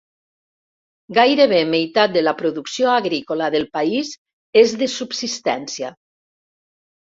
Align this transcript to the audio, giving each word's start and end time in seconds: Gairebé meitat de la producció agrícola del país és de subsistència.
Gairebé 1.17 1.59
meitat 1.73 2.15
de 2.15 2.23
la 2.23 2.33
producció 2.39 2.89
agrícola 2.93 3.51
del 3.57 3.67
país 3.77 4.15
és 4.63 4.75
de 4.81 4.89
subsistència. 4.95 5.93